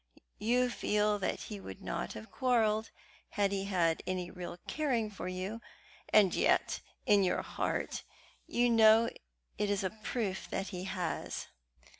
You 0.39 0.71
feel 0.71 1.19
that 1.19 1.41
he 1.41 1.59
would 1.59 1.83
not 1.83 2.13
have 2.13 2.31
quarrelled 2.31 2.89
had 3.37 3.51
he 3.51 3.65
had 3.65 4.01
any 4.07 4.31
real 4.31 4.57
caring 4.67 5.11
for 5.11 5.27
you, 5.27 5.61
and 6.11 6.33
yet 6.33 6.81
in 7.05 7.23
your 7.23 7.43
heart 7.43 8.01
you 8.47 8.67
know 8.67 9.11
it 9.59 9.69
is 9.69 9.83
a 9.83 9.91
proof 9.91 10.49
that 10.49 10.69
he 10.69 10.85
has. 10.85 11.45